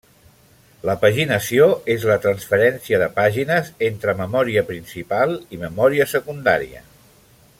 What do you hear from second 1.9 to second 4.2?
és la transferència de pàgines entre